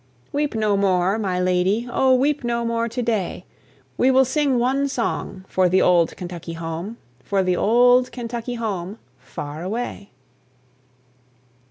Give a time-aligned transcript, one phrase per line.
[0.31, 3.45] Weep no more, my lady, O, weep no more to day!
[3.99, 8.97] We will sing one song for the old Kentucky home, For the old Kentucky home,
[9.19, 10.09] far away.